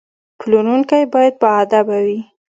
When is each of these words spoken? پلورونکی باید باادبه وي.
پلورونکی 0.39 1.03
باید 1.13 1.33
باادبه 1.41 1.97
وي. 2.05 2.19